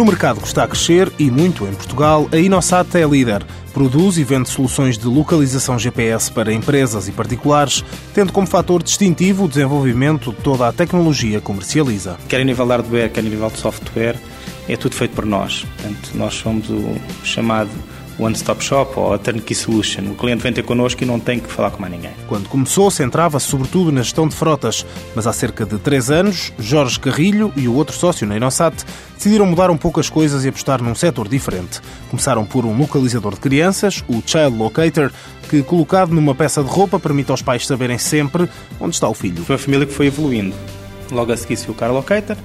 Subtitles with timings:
[0.00, 3.44] No mercado que está a crescer, e muito em Portugal, a Inosat é líder.
[3.74, 7.84] Produz e vende soluções de localização GPS para empresas e particulares,
[8.14, 12.16] tendo como fator distintivo o desenvolvimento de toda a tecnologia comercializa.
[12.30, 14.16] Quer a nível de hardware, quer a nível de software,
[14.66, 15.66] é tudo feito por nós.
[15.76, 17.68] Portanto, nós somos o chamado
[18.20, 20.02] one-stop shop ou a turnkey solution.
[20.02, 22.12] O cliente vem ter connosco e não tem que falar com mais ninguém.
[22.28, 27.00] Quando começou, centrava-se sobretudo na gestão de frotas, mas há cerca de três anos, Jorge
[27.00, 28.84] Carrilho e o outro sócio na Inosat
[29.16, 31.80] decidiram mudar um pouco as coisas e apostar num setor diferente.
[32.10, 35.10] Começaram por um localizador de crianças, o Child Locator,
[35.48, 38.48] que colocado numa peça de roupa permite aos pais saberem sempre
[38.78, 39.44] onde está o filho.
[39.44, 40.54] Foi uma família que foi evoluindo.
[41.10, 42.36] Logo a seguir se o Car Locator,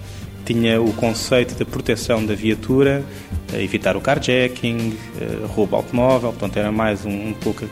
[0.46, 3.04] tinha o conceito da proteção da viatura,
[3.54, 7.66] evitar o carjacking, eh, roubo automóvel, portanto era mais um, um pouco...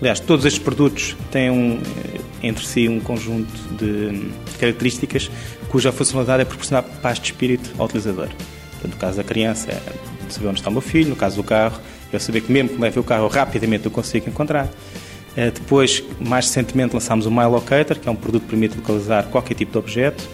[0.00, 5.30] Aliás, todos estes produtos têm um, eh, entre si um conjunto de características
[5.68, 8.28] cuja funcionalidade é proporcionar paz de espírito ao utilizador.
[8.72, 9.80] Portanto, no caso da criança é
[10.30, 11.80] saber onde está o meu filho, no caso do carro,
[12.12, 14.68] eu saber que mesmo que leve o carro rapidamente eu consigo encontrar.
[15.36, 19.24] Eh, depois, mais recentemente, lançámos o My Locator, que é um produto que permite localizar
[19.24, 20.28] qualquer tipo de objeto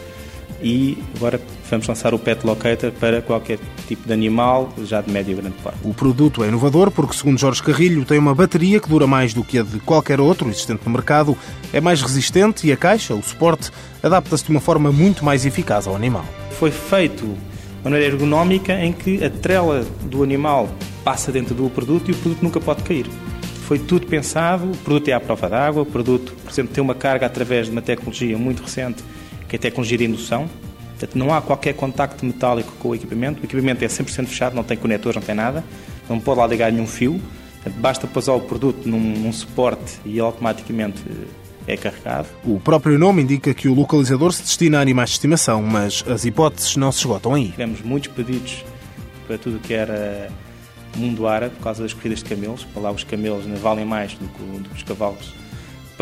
[0.63, 5.33] e agora vamos lançar o Pet Locator para qualquer tipo de animal, já de médio
[5.33, 5.79] e grande porte.
[5.83, 9.43] O produto é inovador porque, segundo Jorge Carrilho, tem uma bateria que dura mais do
[9.43, 11.37] que a de qualquer outro existente no mercado,
[11.73, 13.71] é mais resistente e a caixa, o suporte,
[14.03, 16.25] adapta-se de uma forma muito mais eficaz ao animal.
[16.53, 20.69] Foi feito de maneira ergonómica em que a trela do animal
[21.03, 23.07] passa dentro do produto e o produto nunca pode cair.
[23.67, 26.95] Foi tudo pensado, o produto é à prova d'água, o produto, por exemplo, tem uma
[26.95, 29.03] carga através de uma tecnologia muito recente
[29.53, 30.49] que é a tecnologia de indução.
[30.99, 33.43] Portanto, não há qualquer contacto metálico com o equipamento.
[33.43, 35.63] O equipamento é 100% fechado, não tem conectores, não tem nada.
[36.09, 37.21] Não pode lá ligar nenhum fio.
[37.57, 41.03] Portanto, basta pousar o produto num, num suporte e automaticamente
[41.67, 42.29] eh, é carregado.
[42.45, 46.25] O próprio nome indica que o localizador se destina a animais de estimação, mas as
[46.25, 47.51] hipóteses não se esgotam aí.
[47.51, 48.65] Tivemos muitos pedidos
[49.27, 50.31] para tudo o que era
[50.97, 52.65] mundo árabe, por causa das corridas de camelos.
[52.65, 55.42] Para lá os camelos valem mais do que os cavalos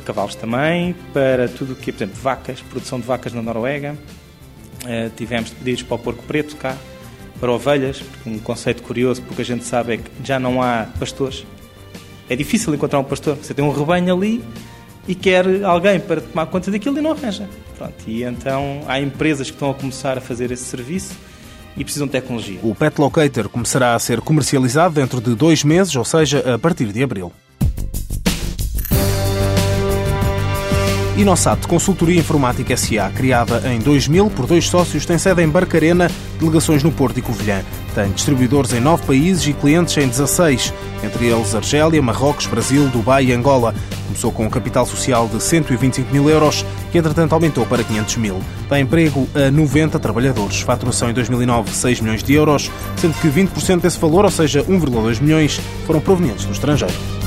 [0.01, 3.43] para cavalos também, para tudo o que é, por exemplo, vacas, produção de vacas na
[3.43, 3.97] Noruega.
[4.83, 6.77] Uh, tivemos pedidos para o porco preto cá,
[7.39, 11.47] para ovelhas, um conceito curioso, porque a gente sabe é que já não há pastores.
[12.29, 13.37] É difícil encontrar um pastor.
[13.37, 14.43] Você tem um rebanho ali
[15.07, 17.49] e quer alguém para tomar conta daquilo e não arranja.
[17.77, 21.15] Pronto, e então há empresas que estão a começar a fazer esse serviço
[21.77, 22.59] e precisam de tecnologia.
[22.63, 26.93] O Pet Locator começará a ser comercializado dentro de dois meses, ou seja, a partir
[26.93, 27.33] de abril.
[31.21, 36.83] Inosat Consultoria Informática SA, criada em 2000 por dois sócios, tem sede em Barcarena, delegações
[36.83, 37.63] no Porto e Covilhã.
[37.95, 40.73] Tem distribuidores em nove países e clientes em 16,
[41.05, 43.75] entre eles Argélia, Marrocos, Brasil, Dubai e Angola.
[44.07, 48.41] Começou com um capital social de 125 mil euros, que entretanto aumentou para 500 mil.
[48.67, 50.63] Dá emprego a 90 trabalhadores.
[50.63, 55.21] Faturação em 2009, 6 milhões de euros, sendo que 20% desse valor, ou seja, 1,2
[55.21, 57.20] milhões, foram provenientes do estrangeiro.